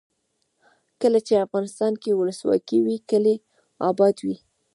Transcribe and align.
کله 1.01 1.19
چې 1.27 1.33
افغانستان 1.45 1.93
کې 2.01 2.11
ولسواکي 2.19 2.77
وي 2.85 2.97
کلي 3.09 3.35
اباد 3.89 4.15
وي. 4.25 4.35